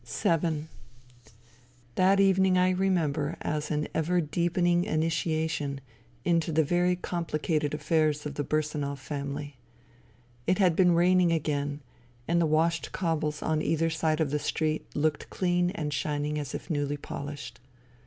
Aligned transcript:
VII 0.03 0.67
That 1.93 2.19
evening 2.19 2.57
I 2.57 2.71
remember 2.71 3.35
as 3.41 3.69
an 3.69 3.87
ever 3.93 4.19
deepening 4.19 4.83
initiation 4.83 5.79
into 6.25 6.51
the 6.51 6.63
very 6.63 6.95
complicated 6.95 7.75
affairs 7.75 8.25
of 8.25 8.33
the 8.33 8.43
Bursanov 8.43 8.97
family. 8.99 9.57
It 10.47 10.57
had 10.57 10.75
been 10.75 10.95
raining 10.95 11.31
again, 11.31 11.81
and 12.27 12.41
the 12.41 12.47
washed 12.47 12.91
cobbles 12.91 13.43
on 13.43 13.61
either 13.61 13.91
side 13.91 14.19
of 14.19 14.31
the 14.31 14.39
street 14.39 14.87
looked 14.95 15.29
clean 15.29 15.69
and 15.69 15.93
shining 15.93 16.39
as 16.39 16.55
if 16.55 16.71
newly 16.71 16.97
polished. 16.97 17.59